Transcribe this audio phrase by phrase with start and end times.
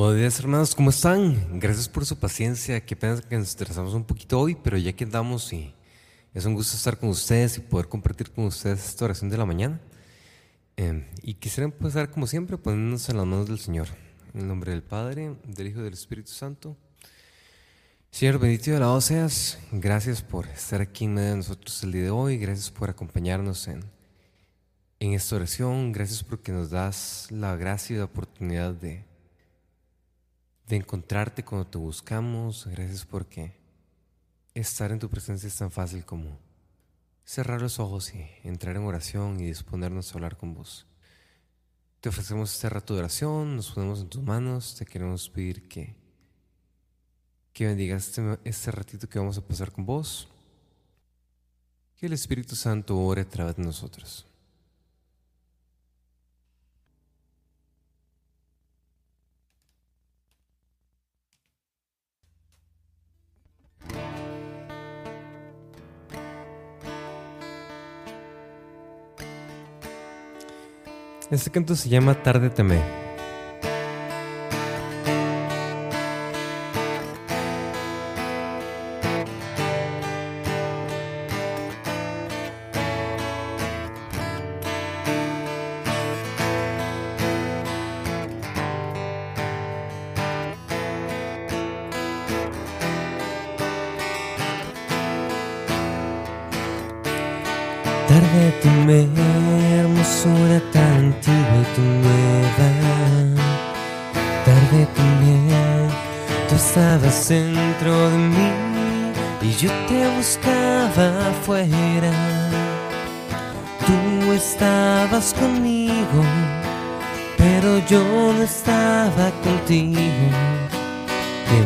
[0.00, 1.60] Buenos días hermanos, ¿cómo están?
[1.60, 5.04] Gracias por su paciencia, qué pena que nos estresamos un poquito hoy, pero ya que
[5.04, 5.74] andamos y
[6.32, 9.44] es un gusto estar con ustedes y poder compartir con ustedes esta oración de la
[9.44, 9.78] mañana.
[10.78, 13.88] Eh, y quisiera empezar como siempre poniéndonos en las manos del Señor,
[14.32, 16.78] en el nombre del Padre, del Hijo y del Espíritu Santo.
[18.10, 22.04] Señor, bendito y alabado seas, gracias por estar aquí en medio de nosotros el día
[22.04, 23.84] de hoy, gracias por acompañarnos en,
[24.98, 29.09] en esta oración, gracias porque nos das la gracia y la oportunidad de
[30.70, 32.66] de encontrarte cuando te buscamos.
[32.66, 33.56] Gracias porque
[34.54, 36.38] estar en tu presencia es tan fácil como
[37.24, 40.86] cerrar los ojos y entrar en oración y disponernos a hablar con vos.
[42.00, 45.96] Te ofrecemos este rato de oración, nos ponemos en tus manos, te queremos pedir que,
[47.52, 50.28] que bendigas este, este ratito que vamos a pasar con vos,
[51.96, 54.29] que el Espíritu Santo ore a través de nosotros.
[71.30, 73.09] Este canto se llama Tarde Temé.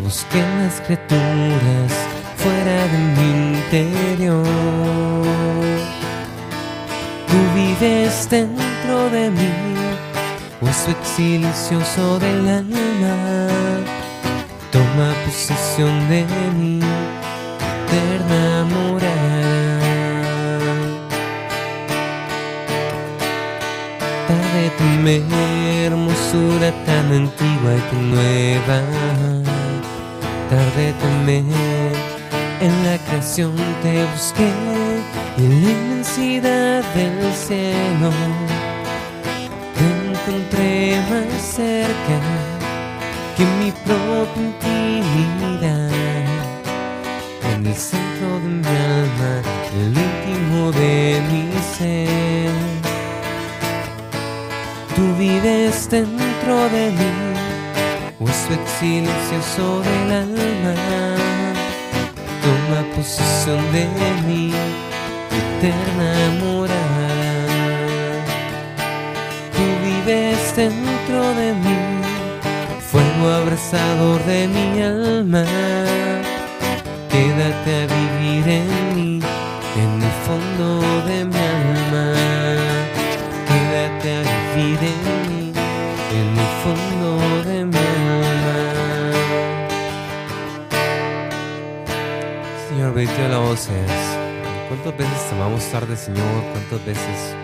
[0.04, 1.92] Busqué en las criaturas
[2.37, 4.44] fuera de mi interior.
[7.26, 9.50] Tú vives dentro de mí,
[10.60, 13.48] hueso silencioso del alma.
[14.70, 16.26] Toma posesión de
[16.59, 16.81] mí,
[17.87, 19.81] eterna morada.
[24.28, 24.84] Tarde tu
[25.87, 29.33] hermosura tan antigua y tan nueva.
[30.50, 31.44] Tarde temer,
[32.60, 34.50] en la creación te busqué
[35.38, 38.10] y en la inmensidad del cielo
[39.75, 42.16] te encontré más cerca
[43.37, 45.91] que mi propia intimidad.
[47.55, 49.43] En el centro de mi alma,
[49.75, 52.50] el íntimo de mi ser.
[54.94, 57.33] Tú vives dentro de mí,
[58.24, 60.74] hueso silencioso del alma.
[62.42, 63.86] Toma posesión de
[64.26, 64.52] mí
[65.40, 66.12] eterna
[66.42, 67.10] morada.
[69.54, 71.78] Tú vives dentro de mí,
[72.90, 75.44] fuego abrasador de mi alma.
[77.10, 79.20] Quédate a vivir en mí,
[79.82, 80.83] en el fondo
[92.94, 94.19] Señor, bendito la voz es.
[94.69, 96.44] ¿Cuántas veces amamos tarde, Señor?
[96.53, 97.34] ¿Cuántas veces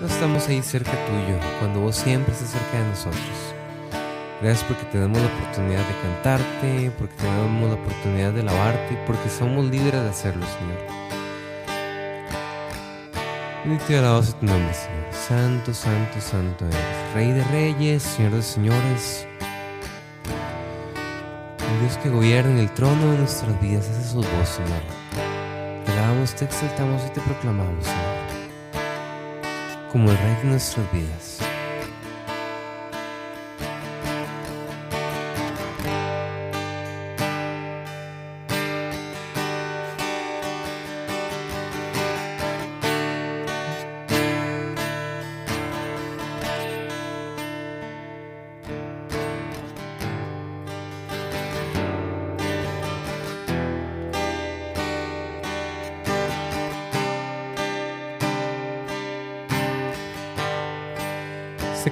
[0.00, 3.54] no estamos ahí cerca tuyo cuando vos siempre estás cerca de nosotros?
[4.42, 9.28] Gracias porque tenemos la oportunidad de cantarte, porque tenemos la oportunidad de lavarte y porque
[9.30, 10.78] somos libres de hacerlo, Señor.
[13.64, 15.12] Bendito y alabado sea tu nombre, Señor.
[15.12, 17.14] Santo, santo, santo eres.
[17.14, 19.28] Rey de reyes, Señor de señores.
[21.80, 23.88] Dios que gobierna en el trono de nuestras vidas.
[23.88, 25.06] Es su voz, Señor
[26.34, 28.00] te exaltamos y te proclamamos, Señor,
[29.90, 31.45] como el Rey de nuestras vidas.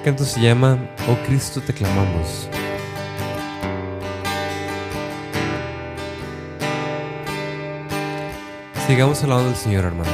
[0.05, 0.77] Canto se llama
[1.09, 2.47] Oh Cristo te clamamos.
[8.85, 10.13] Sigamos hablando del Señor, hermanos.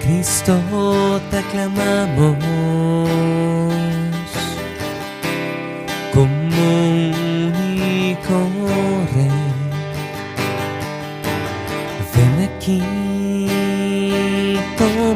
[0.00, 2.36] Cristo te aclamamos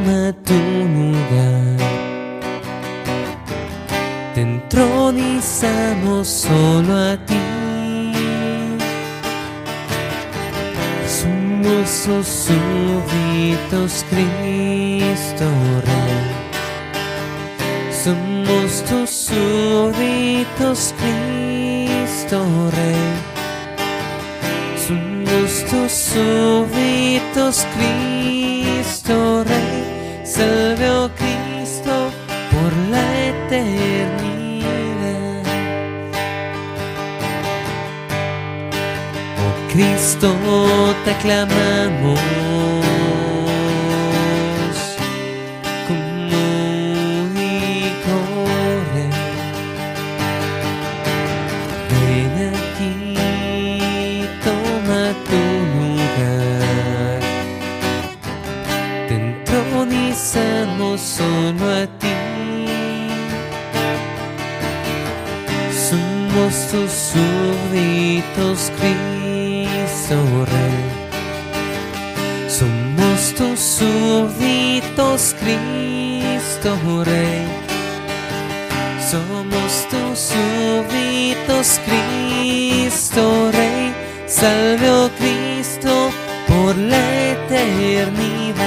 [0.03, 1.77] toma tu lugar.
[4.35, 7.37] Te entronizamos solo a ti.
[11.85, 15.47] sus súbitos, Cristo
[15.85, 16.31] Rey.
[17.91, 23.13] Somos tus súbitos, Cristo Rey.
[24.87, 29.92] Somos tus súbitos, Cristo Rey.
[30.35, 32.11] Salve, oh Cristo,
[32.53, 34.63] por la eternidad.
[39.71, 40.35] Cristo
[41.05, 42.19] te aclamamos
[84.43, 86.11] Salve, oh Cristo,
[86.49, 88.67] por la eternidad.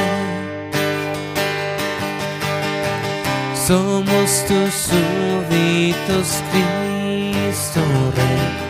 [3.67, 7.81] Somos tus súbditos, Cristo
[8.15, 8.65] Rey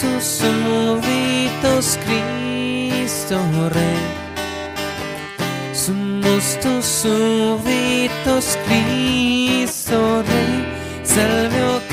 [0.00, 3.38] tus súbitos, Cristo
[3.72, 3.98] Rey.
[5.72, 10.66] Somos tus súbitos, Cristo Rey.
[11.04, 11.87] Salve, oh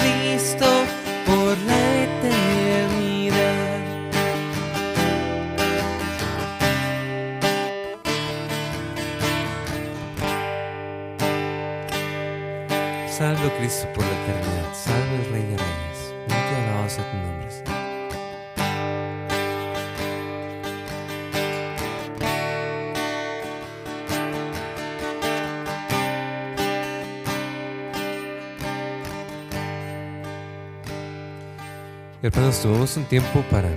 [32.25, 33.69] Hermanos, tomemos un tiempo para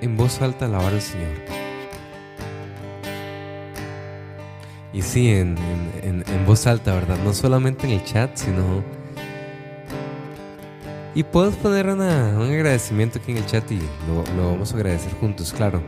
[0.00, 1.30] en voz alta alabar al Señor.
[4.92, 5.54] Y sí, en,
[6.44, 7.16] voz alta, ¿verdad?
[7.22, 8.82] No solamente en el chat, sino...
[11.14, 13.78] Y puedes poner un agradecimiento aquí en el chat y
[14.08, 15.80] lo, vamos a agradecer juntos, claro.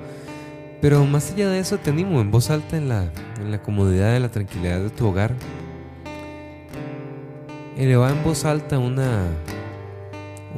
[0.81, 3.11] Pero más allá de eso, te animo en voz alta en la,
[3.41, 5.35] en la comodidad, en la tranquilidad de tu hogar.
[7.77, 9.25] Eleva en voz alta una,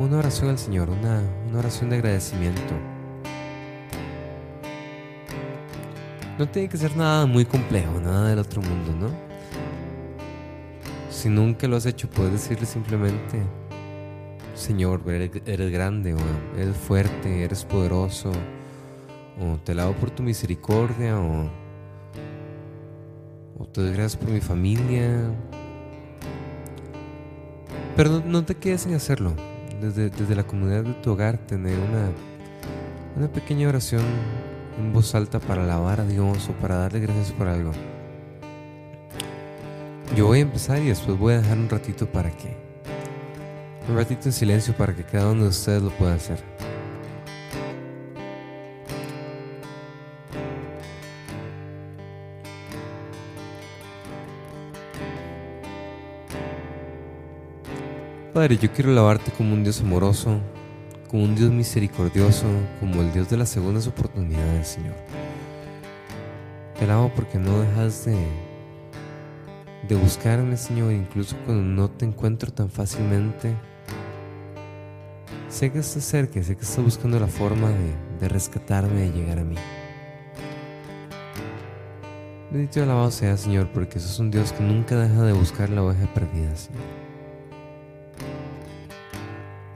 [0.01, 1.23] una oración al Señor, una,
[1.55, 2.73] oración de agradecimiento.
[6.39, 9.11] No tiene que ser nada muy complejo, nada del otro mundo, ¿no?
[11.11, 13.43] Si nunca lo has hecho, puedes decirle simplemente,
[14.55, 16.17] Señor, eres, grande,
[16.57, 18.33] eres fuerte, eres poderoso,
[19.39, 21.51] o te lavo por tu misericordia, o,
[23.59, 25.31] o te doy gracias por mi familia.
[27.97, 29.35] Pero no te quedes en hacerlo
[29.81, 32.11] desde, la comunidad de tu hogar, tener una,
[33.17, 34.03] una pequeña oración
[34.79, 37.73] en voz alta para alabar a Dios o para darle gracias por algo.
[40.17, 42.57] Yo voy a empezar y después voy a dejar un ratito para que,
[43.89, 46.50] un ratito en silencio para que cada uno de ustedes lo pueda hacer.
[58.41, 60.41] Padre, yo quiero alabarte como un Dios amoroso,
[61.11, 62.47] como un Dios misericordioso,
[62.81, 64.95] como el Dios de las segundas oportunidades, Señor.
[66.75, 68.17] Te alabo porque no dejas de,
[69.87, 73.55] de buscarme, Señor, incluso cuando no te encuentro tan fácilmente.
[75.51, 79.39] Sé que estás cerca, sé que estás buscando la forma de, de rescatarme, de llegar
[79.39, 79.57] a mí.
[82.51, 85.83] Bendito y alabado sea, Señor, porque sos un Dios que nunca deja de buscar la
[85.83, 87.00] oveja perdida, Señor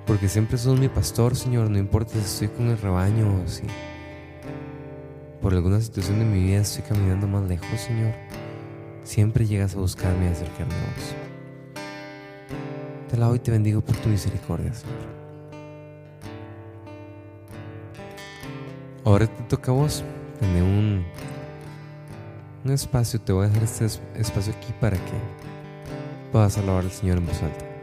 [0.07, 3.63] porque siempre sos mi pastor, Señor, no importa si estoy con el rebaño o si
[5.41, 8.13] por alguna situación de mi vida estoy caminando más lejos, Señor,
[9.03, 11.15] siempre llegas a buscarme y acercarme a vos.
[13.09, 15.25] Te alabo y te bendigo por tu misericordia, Señor.
[19.05, 20.03] Ahora te toca a vos
[20.41, 21.05] tener un,
[22.65, 25.13] un espacio, te voy a dejar este espacio aquí para que
[26.33, 27.74] puedas alabar al Señor en voz alta.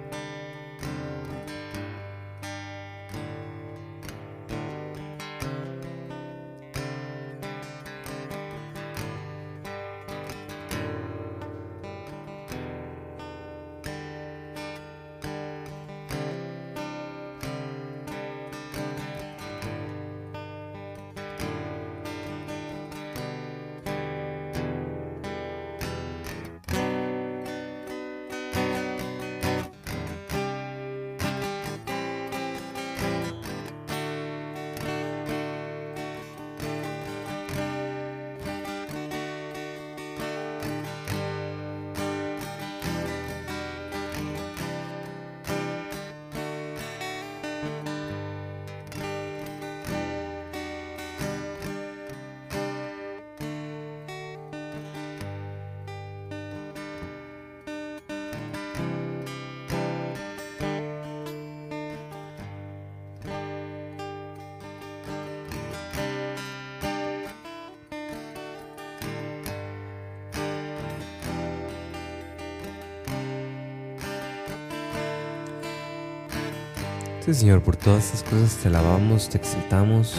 [77.23, 80.15] Sí, Señor, por todas estas cosas te alabamos, te exaltamos.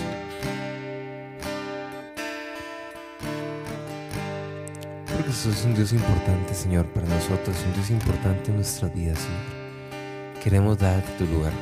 [5.12, 10.42] Porque sos un Dios importante, Señor, para nosotros, un Dios importante en nuestra vida, Señor.
[10.44, 11.52] Queremos darte tu lugar.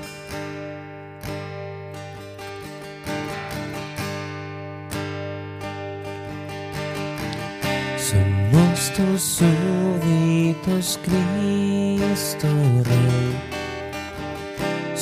[7.96, 12.46] Somos tus súbditos, Cristo
[12.84, 13.59] Rey.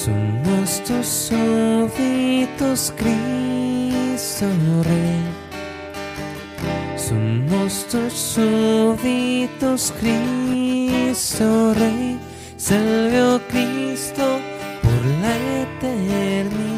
[0.09, 4.47] Somos tus súbditos, Cristo
[4.85, 5.23] Rey.
[6.97, 12.19] Somos tus súbditos, Cristo Rey.
[12.57, 14.41] Salve, Cristo,
[14.83, 16.77] por la eternidad.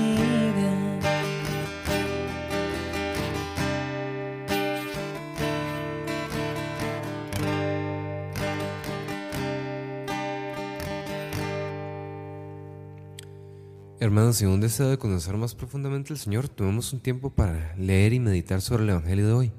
[14.11, 18.13] Hermanos, si un deseo de conocer más profundamente al Señor, tomemos un tiempo para leer
[18.13, 19.53] y meditar sobre el Evangelio de hoy.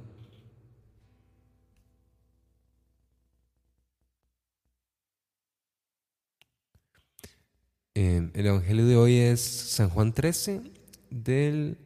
[7.96, 10.62] Eh, el Evangelio de hoy es San Juan 13,
[11.10, 11.78] del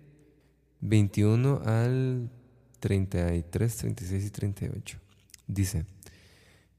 [0.82, 2.32] 21 al
[2.80, 4.98] 33, 36 y 38.
[5.46, 5.86] Dice,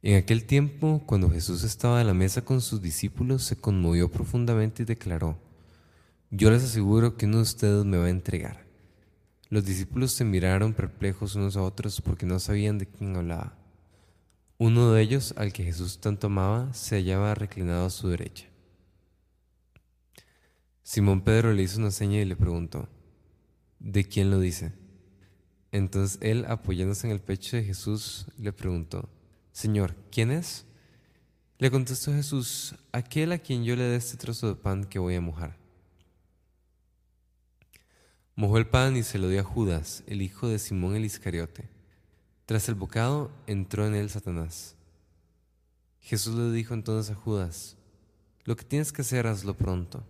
[0.02, 4.83] en aquel tiempo, cuando Jesús estaba a la mesa con sus discípulos, se conmovió profundamente
[4.83, 5.46] y declaró,
[6.30, 8.66] yo les aseguro que uno de ustedes me va a entregar.
[9.49, 13.56] Los discípulos se miraron perplejos unos a otros porque no sabían de quién hablaba.
[14.59, 18.47] Uno de ellos, al que Jesús tanto amaba, se hallaba reclinado a su derecha.
[20.83, 22.88] Simón Pedro le hizo una seña y le preguntó,
[23.78, 24.73] ¿de quién lo dice?
[25.73, 29.09] Entonces él, apoyándose en el pecho de Jesús, le preguntó,
[29.52, 30.64] Señor, ¿quién es?
[31.59, 35.14] Le contestó Jesús, aquel a quien yo le dé este trozo de pan que voy
[35.14, 35.56] a mojar.
[38.38, 41.71] Mojó el pan y se lo dio a Judas, el hijo de Simón el Iscariote.
[42.45, 44.76] Tras el bocado entró en él Satanás.
[46.00, 47.78] Jesús le dijo entonces a Judas,
[48.45, 50.05] lo que tienes que hacer hazlo pronto.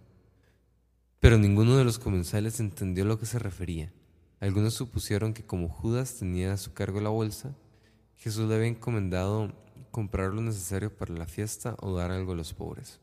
[1.20, 3.92] Pero ninguno de los comensales entendió a lo que se refería.
[4.40, 7.54] Algunos supusieron que como Judas tenía a su cargo la bolsa,
[8.16, 9.52] Jesús le había encomendado
[9.92, 12.98] comprar lo necesario para la fiesta o dar algo a los pobres.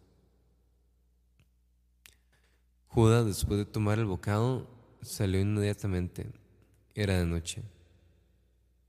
[2.87, 4.72] Judas, después de tomar el bocado,
[5.03, 6.31] salió inmediatamente.
[6.95, 7.63] Era de noche.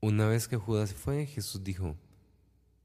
[0.01, 1.95] Una vez que Judas fue, Jesús dijo,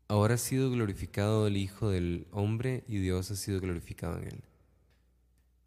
[0.09, 4.43] Ahora ha sido glorificado el Hijo del Hombre y Dios ha sido glorificado en él.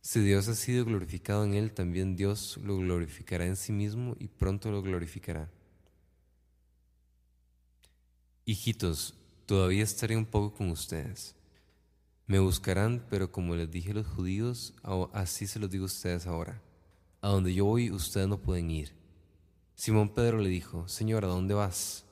[0.01, 4.27] Si Dios ha sido glorificado en él, también Dios lo glorificará en sí mismo y
[4.27, 5.49] pronto lo glorificará.
[8.43, 9.15] Hijitos,
[9.45, 11.35] todavía estaré un poco con ustedes.
[12.27, 14.73] Me buscarán, pero como les dije a los judíos,
[15.13, 16.61] así se los digo a ustedes ahora.
[17.23, 18.91] A donde yo voy, ustedes no pueden ir.
[19.75, 22.03] Simón Pedro le dijo, Señor, ¿a dónde vas?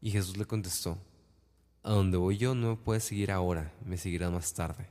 [0.00, 0.96] Y Jesús le contestó,
[1.82, 4.88] A donde voy yo no me puedes seguir ahora, me seguirás más tarde.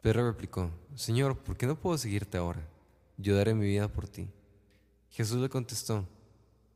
[0.00, 2.66] Pedro replicó, Señor, ¿por qué no puedo seguirte ahora?
[3.18, 4.30] Yo daré mi vida por ti.
[5.10, 6.08] Jesús le contestó,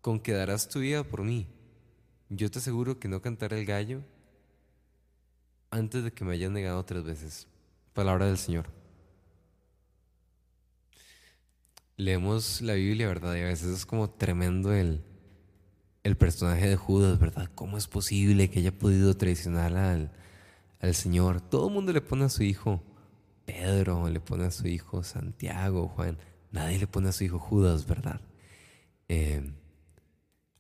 [0.03, 1.47] ¿con qué darás tu vida por mí?
[2.29, 4.03] Yo te aseguro que no cantaré el gallo
[5.71, 7.49] antes de que me hayas negado tres veces.
[7.95, 8.76] Palabra del Señor.
[11.97, 13.35] Leemos la Biblia, ¿verdad?
[13.37, 15.03] Y a veces es como tremendo el,
[16.05, 17.51] el personaje de Judas, ¿verdad?
[17.55, 20.13] ¿Cómo es posible que haya podido traicionar al,
[20.81, 21.41] al Señor?
[21.41, 22.83] Todo el mundo le pone a su hijo
[23.45, 26.19] Pedro, le pone a su hijo Santiago, Juan.
[26.51, 28.21] Nadie le pone a su hijo Judas, ¿verdad?
[29.09, 29.53] Eh,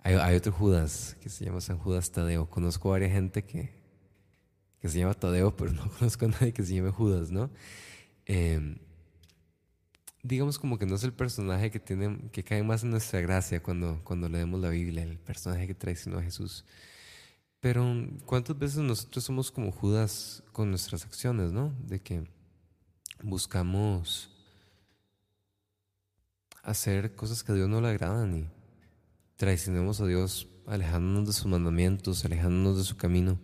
[0.02, 2.49] hay, otro Judas que se llama San Judas Tadeo.
[2.49, 3.75] Conozco a varias gente que,
[4.81, 7.50] que se llama Tadeo, pero no conozco a nadie que se llame Judas, ¿no?
[8.25, 8.78] Eh,
[10.26, 13.62] digamos como que no es el personaje que tiene que cae más en nuestra gracia
[13.62, 16.64] cuando, cuando leemos la Biblia, el personaje que traicionó a Jesús.
[17.61, 17.85] Pero
[18.26, 21.75] ¿cuántas veces nosotros somos como Judas con nuestras acciones, no?
[21.87, 22.28] De que
[23.23, 24.30] buscamos
[26.62, 28.50] hacer cosas que a Dios no le agradan y
[29.37, 33.38] traicionemos a Dios alejándonos de sus mandamientos, alejándonos de su camino.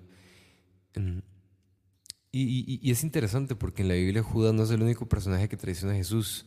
[2.30, 5.92] Y, es interesante porque en la Biblia Judas no es el único personaje que traiciona
[5.92, 6.46] a Jesús.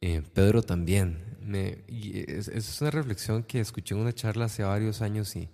[0.00, 1.36] Eh, Pedro también.
[1.40, 5.50] Me, es, una reflexión que escuché en una charla hace varios años y,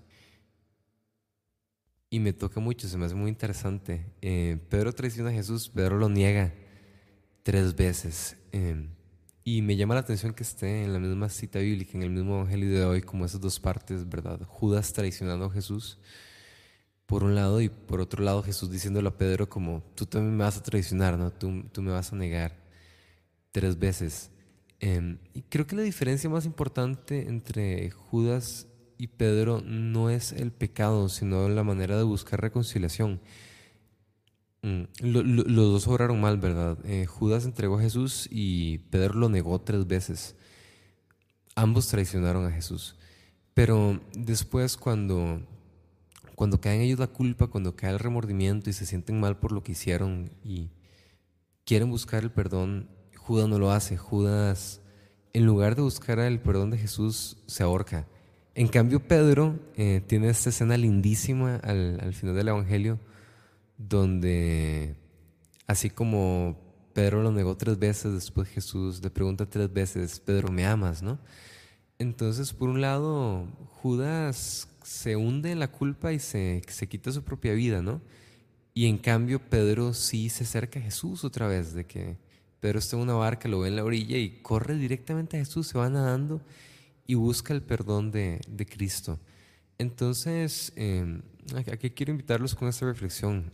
[2.11, 4.07] y me toca mucho, se me hace muy interesante.
[4.23, 6.53] Eh, Pedro traiciona a Jesús, Pedro lo niega
[7.43, 8.37] tres veces.
[8.53, 8.89] Eh,
[9.45, 12.37] y me llama la atención que esté en la misma cita bíblica, en el mismo
[12.37, 14.41] evangelio de hoy, como esas dos partes, ¿verdad?
[14.47, 15.99] Judas traicionando a Jesús,
[17.07, 20.45] por un lado, y por otro lado Jesús diciéndole a Pedro como, tú también me
[20.45, 21.33] vas a traicionar, ¿no?
[21.33, 22.60] Tú, tú me vas a negar
[23.53, 24.31] tres veces.
[24.81, 28.67] Em, y creo que la diferencia más importante entre Judas
[28.97, 33.21] y Pedro no es el pecado, sino la manera de buscar reconciliación.
[34.63, 36.79] Mm, los dos obraron mal, ¿verdad?
[36.85, 40.37] Eh, Judas entregó a Jesús y Pedro lo negó tres veces.
[41.55, 42.97] Ambos traicionaron a Jesús.
[43.55, 45.41] Pero después cuando,
[46.35, 49.63] cuando caen ellos la culpa, cuando cae el remordimiento y se sienten mal por lo
[49.63, 50.71] que hicieron y
[51.65, 52.89] quieren buscar el perdón,
[53.31, 53.97] Judas no lo hace.
[53.97, 54.81] Judas,
[55.33, 58.09] en lugar de buscar el perdón de Jesús, se ahorca.
[58.57, 62.99] En cambio, Pedro eh, tiene esta escena lindísima al, al final del Evangelio
[63.79, 64.97] donde
[65.69, 66.57] así como
[66.93, 71.01] Pedro lo negó tres veces, después Jesús le pregunta tres veces, Pedro, ¿me amas?
[71.01, 71.21] ¿no?
[72.01, 73.47] Entonces, por un lado,
[73.81, 78.03] Judas se hunde en la culpa y se, se quita su propia vida, ¿no?
[78.75, 82.19] Y en cambio, Pedro sí se acerca a Jesús otra vez, de que
[82.61, 85.69] Pedro está en una barca, lo ve en la orilla y corre directamente a Jesús,
[85.69, 86.41] se va nadando
[87.07, 89.19] y busca el perdón de, de Cristo.
[89.79, 91.23] Entonces, eh,
[91.73, 93.51] aquí quiero invitarlos con esta reflexión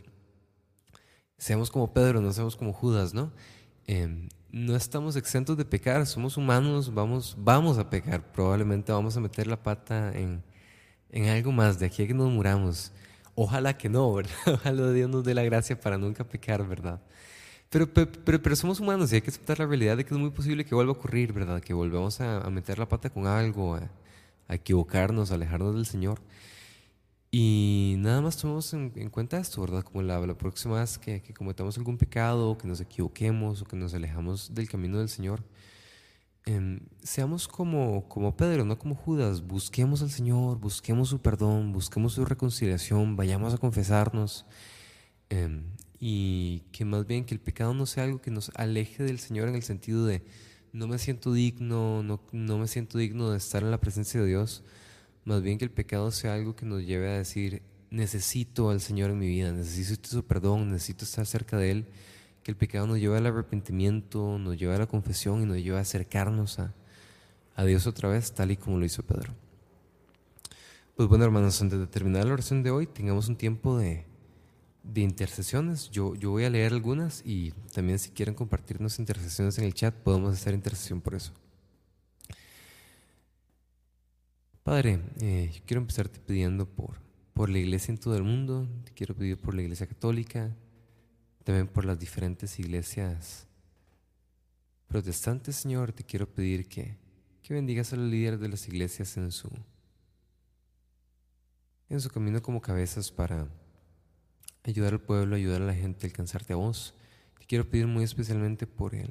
[1.39, 3.33] seamos como Pedro, no seamos como Judas, ¿no?
[3.87, 9.21] Em, no estamos exentos de pecar, somos humanos, vamos, vamos a pecar, probablemente vamos a
[9.21, 10.43] meter la pata en,
[11.11, 12.93] en algo más, de aquí a que nos muramos.
[13.35, 14.33] Ojalá que no, ¿verdad?
[14.47, 17.01] Ojalá Dios nos dé la gracia para nunca pecar, ¿verdad?
[17.71, 20.31] Pero, pero, pero, somos humanos y hay que aceptar la realidad de que es muy
[20.31, 21.61] posible que vuelva a ocurrir, ¿verdad?
[21.61, 23.91] Que volvamos a, a meter la pata con algo, a,
[24.49, 26.21] a equivocarnos, a alejarnos del Señor.
[27.31, 29.83] Y nada más tomemos en, cuenta esto, ¿verdad?
[29.83, 34.55] Como la, próxima vez que, cometamos algún pecado, que nos equivoquemos o que nos alejamos
[34.55, 35.43] del camino del Señor,
[36.47, 39.47] em, seamos como, como Pedro, no como Judas.
[39.47, 44.47] Busquemos al Señor, busquemos su perdón, busquemos su reconciliación, vayamos a confesarnos.
[45.29, 45.65] Em,
[45.99, 49.49] y que más bien que el pecado no sea algo que nos aleje del Señor
[49.49, 50.23] en el sentido de
[50.73, 54.27] no me siento digno, no, no me siento digno de estar en la presencia de
[54.27, 54.63] Dios
[55.27, 59.11] más bien que el pecado sea algo que nos lleve a decir, necesito al Señor
[59.11, 61.87] en mi vida, necesito su perdón, necesito estar cerca de Él.
[62.45, 65.79] Que el pecado nos lleve al arrepentimiento, nos lleve a la confesión y nos lleve
[65.79, 66.73] a acercarnos a,
[67.57, 69.35] a Dios otra vez, tal y como lo hizo Pedro.
[70.95, 74.07] Pues bueno, hermanos, antes de terminar la oración de hoy, tengamos un tiempo de,
[74.93, 75.91] de intercesiones.
[75.91, 79.95] Yo, yo voy a leer algunas y también si quieren compartirnos intercesiones en el chat,
[79.95, 81.33] podemos hacer intercesión por eso.
[84.63, 86.99] Padre, eh, yo quiero empezarte pidiendo por,
[87.33, 90.57] por la iglesia en todo el mundo, te quiero pedir por la iglesia católica,
[91.45, 93.47] también por las diferentes iglesias
[94.89, 96.97] protestantes, Señor, te quiero pedir que,
[97.43, 99.49] que bendigas a los líderes de las iglesias en su,
[101.89, 103.47] en su camino como cabezas para
[104.71, 106.95] ayudar al pueblo, ayudar a la gente a alcanzarte a vos.
[107.39, 109.11] Te quiero pedir muy especialmente por él,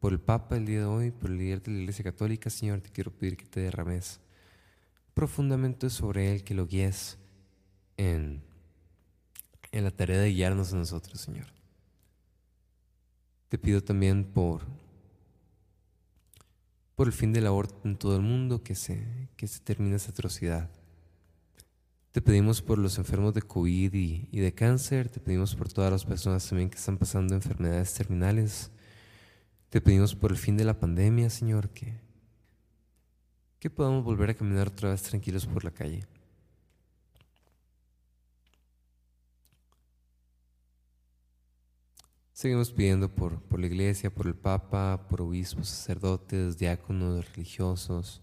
[0.00, 2.80] por el Papa el día de hoy, por el líder de la Iglesia Católica, Señor,
[2.80, 4.20] te quiero pedir que te derrames
[5.14, 7.16] profundamente sobre Él, que lo guíes
[7.96, 8.42] en,
[9.72, 11.46] en la tarea de guiarnos a nosotros, Señor.
[13.48, 14.62] Te pido también por,
[16.96, 20.10] por el fin del aborto en todo el mundo, que se, que se termine esa
[20.10, 20.68] atrocidad.
[22.14, 26.04] Te pedimos por los enfermos de COVID y, de cáncer, te pedimos por todas las
[26.04, 28.70] personas también que están pasando enfermedades terminales.
[29.68, 31.98] Te pedimos por el fin de la pandemia, Señor, que,
[33.58, 36.06] que podamos volver a caminar otra vez tranquilos por la calle.
[42.32, 48.22] Seguimos pidiendo por, por la iglesia, por el Papa, por obispos, sacerdotes, diáconos, religiosos,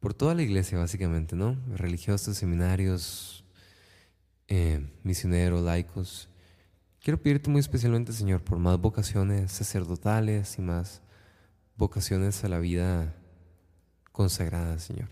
[0.00, 1.56] por toda la iglesia básicamente, ¿no?
[1.76, 3.44] Religiosos, seminarios,
[4.48, 6.28] eh, misioneros, laicos.
[7.00, 11.02] Quiero pedirte muy especialmente, Señor, por más vocaciones sacerdotales y más
[11.76, 13.14] vocaciones a la vida
[14.12, 15.08] consagrada, Señor.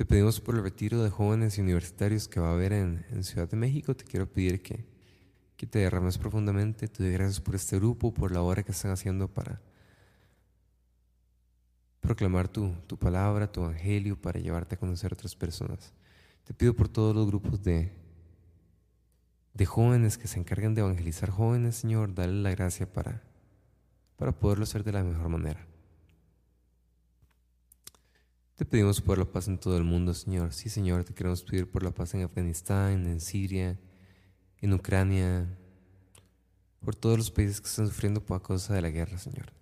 [0.00, 3.50] Te pedimos por el retiro de jóvenes y universitarios que va a haber en, Ciudad
[3.50, 3.94] de México.
[3.94, 4.86] Te quiero pedir que,
[5.60, 6.88] que te derrames profundamente.
[6.88, 9.60] Te doy gracias por este grupo, por la obra que están haciendo para
[12.00, 15.92] proclamar tu, tu palabra, tu evangelio, para llevarte a conocer a otras personas.
[16.44, 17.92] Te pido por todos los grupos de,
[19.52, 23.22] de jóvenes que se encargan de evangelizar jóvenes, Señor, dale la gracia para,
[24.16, 25.66] para poderlo hacer de la mejor manera.
[28.54, 30.54] Te pedimos por la paz en todo el mundo, Señor.
[30.54, 33.78] Sí, Señor, te queremos pedir por la paz en Afganistán, en Siria,
[34.60, 35.46] en Ucrania,
[36.80, 39.52] por todos los países que están sufriendo por causa de la guerra, Señor.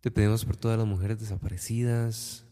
[0.00, 2.44] Te pedimos por todas las mujeres desaparecidas.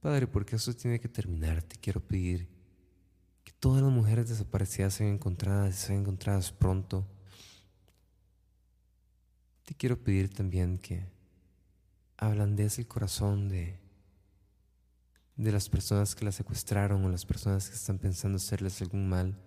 [0.00, 1.62] Padre, porque eso tiene que terminar.
[1.62, 2.48] Te quiero pedir
[3.42, 7.06] que todas las mujeres desaparecidas sean encontradas y sean encontradas pronto
[9.66, 11.04] te quiero pedir también que
[12.16, 13.80] ablandees el corazón de,
[15.36, 19.38] de las personas que la secuestraron o las personas que están pensando hacerles algún mal.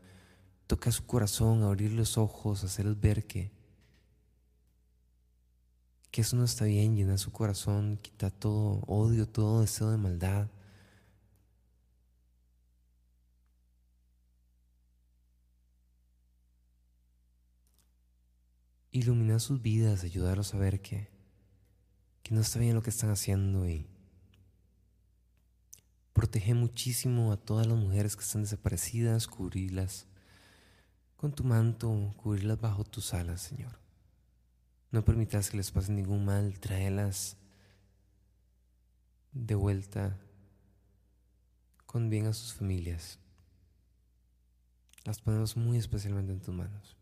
[0.68, 3.52] Toca su corazón, abrir los ojos, hacerles ver que,
[6.12, 10.50] que eso no está bien, llena su corazón, quita todo odio, todo deseo de maldad.
[18.92, 21.10] iluminar sus vidas, ayudarlos a ver que,
[22.24, 23.88] que no está bien lo que están haciendo y
[26.20, 30.06] protege muchísimo a todas las mujeres que están desaparecidas, cubrirlas
[31.16, 33.80] con tu manto, cubrirlas bajo tus alas, Señor.
[34.92, 37.38] No permitas que les pase ningún mal, tráelas
[39.32, 40.20] de vuelta
[41.86, 43.18] con bien a sus familias.
[45.06, 46.98] Las ponemos muy especialmente en tus manos.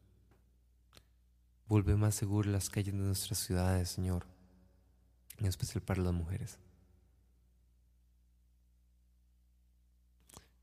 [1.68, 4.28] Vuelve más seguras las calles de nuestras ciudades, Señor,
[5.40, 6.60] en especial para las mujeres.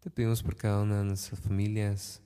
[0.05, 2.21] Te pedimos por cada una de nuestras familias,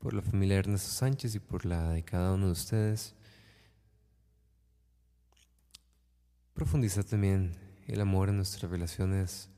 [0.00, 3.14] por la familia de Ernesto Sánchez y por la de cada uno de ustedes.
[6.52, 7.56] Profundiza también
[7.86, 9.48] el amor en nuestras relaciones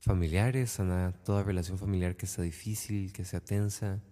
[0.00, 4.02] familiares, sana toda relación familiar que sea difícil, que sea tensa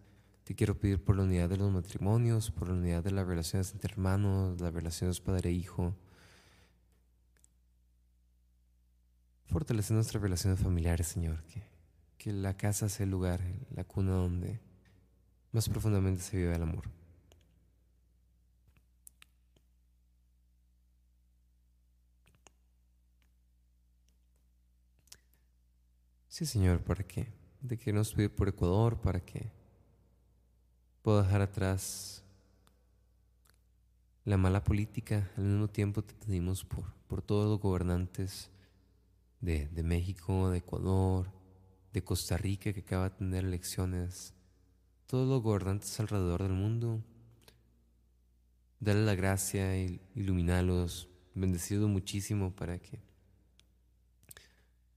[0.44, 3.70] te quiero pedir por la unidad de los matrimonios, por la unidad de las relaciones
[3.72, 5.94] entre hermanos, las relaciones padre-hijo.
[9.44, 11.42] Fortalece nuestras relaciones familiares, Señor.
[11.48, 11.77] Que,
[12.32, 14.60] la casa sea el lugar, la cuna donde
[15.52, 16.84] más profundamente se vive el amor.
[26.28, 27.32] Sí, Señor, ¿para qué?
[27.60, 29.50] De que nos pide por Ecuador, para que
[31.02, 32.22] puedo dejar atrás
[34.24, 35.30] la mala política.
[35.36, 38.50] Al mismo tiempo te pedimos por, por todos los gobernantes
[39.40, 41.37] de, de México, de Ecuador,
[41.98, 44.32] de Costa Rica que acaba de tener elecciones,
[45.06, 47.02] todos los gobernantes alrededor del mundo.
[48.78, 53.00] Dale la gracia, y iluminarlos, bendecido muchísimo para que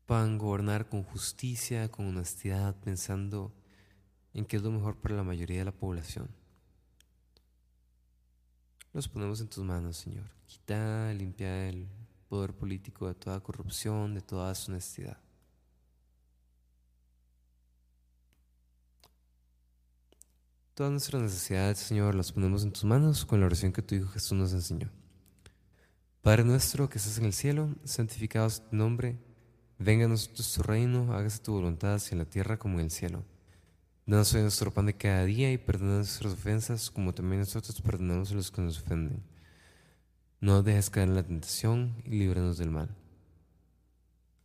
[0.06, 3.52] puedan gobernar con justicia, con honestidad, pensando
[4.36, 6.30] en qué es lo mejor para la mayoría de la población.
[8.94, 10.30] Los ponemos en tus manos, Señor.
[10.46, 11.88] Quita, limpia el
[12.30, 15.18] poder político de toda corrupción, de toda deshonestidad.
[20.74, 24.08] Todas nuestras necesidades, Señor, las ponemos en tus manos con la oración que tu Hijo
[24.08, 24.90] Jesús nos enseñó.
[26.22, 29.20] Padre nuestro que estás en el cielo, santificado sea tu nombre,
[29.78, 32.92] venga a nosotros tu reino, hágase tu voluntad así en la tierra como en el
[32.92, 33.26] cielo.
[34.06, 38.32] Danos hoy nuestro pan de cada día y perdona nuestras ofensas como también nosotros perdonamos
[38.32, 39.22] a los que nos ofenden.
[40.40, 42.96] No nos dejes caer en la tentación y líbranos del mal.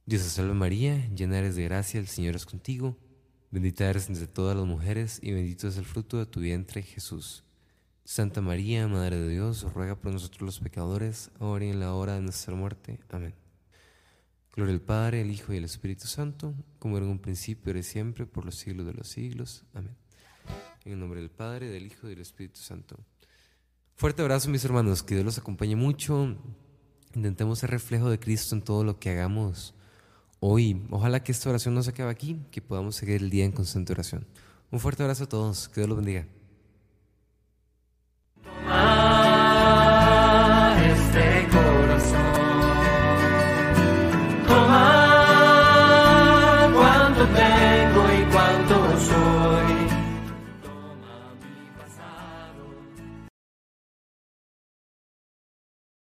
[0.06, 2.96] Dios te salve María, llena eres de gracia, el Señor es contigo.
[3.50, 7.44] Bendita eres entre todas las mujeres y bendito es el fruto de tu vientre, Jesús.
[8.04, 12.14] Santa María, Madre de Dios, ruega por nosotros los pecadores, ahora y en la hora
[12.14, 13.00] de nuestra muerte.
[13.10, 13.34] Amén.
[14.54, 17.80] Gloria al Padre, al Hijo y al Espíritu Santo, como era en un principio, ahora
[17.80, 19.64] y siempre, por los siglos de los siglos.
[19.74, 19.96] Amén.
[20.84, 22.96] En el nombre del Padre, del Hijo y del Espíritu Santo.
[23.94, 25.02] Fuerte abrazo, mis hermanos.
[25.02, 26.36] Que Dios los acompañe mucho.
[27.14, 29.75] Intentemos ser reflejo de Cristo en todo lo que hagamos
[30.46, 30.82] hoy.
[30.90, 33.92] Ojalá que esta oración no se acabe aquí, que podamos seguir el día en constante
[33.92, 34.26] oración.
[34.70, 35.68] Un fuerte abrazo a todos.
[35.68, 36.26] Que Dios los bendiga.